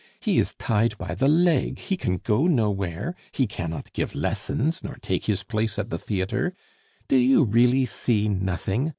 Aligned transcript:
he 0.19 0.39
is 0.39 0.55
tied 0.55 0.97
by 0.97 1.13
the 1.13 1.27
leg, 1.27 1.77
he 1.77 1.95
can 1.95 2.17
go 2.17 2.47
nowhere, 2.47 3.15
he 3.31 3.45
cannot 3.45 3.93
give 3.93 4.15
lessons 4.15 4.83
nor 4.83 4.95
take 4.95 5.25
his 5.25 5.43
place 5.43 5.77
at 5.77 5.91
the 5.91 5.99
theatre. 5.99 6.55
Do 7.07 7.17
you 7.17 7.43
really 7.43 7.85
see 7.85 8.27
nothing? 8.27 8.89